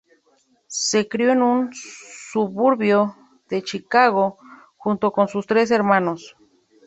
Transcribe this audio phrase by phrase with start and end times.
[0.65, 3.15] Se crio en un suburbio
[3.49, 4.39] de Chicago,
[4.75, 6.35] junto con sus tres hermanos.